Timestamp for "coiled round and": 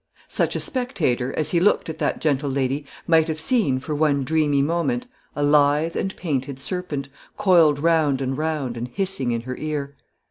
7.37-8.35